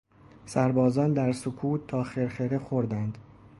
سربازان 0.45 1.13
در 1.13 1.31
سکوت 1.31 1.87
تا 1.87 2.03
خرخره 2.03 2.57
خوردند. 2.59 3.17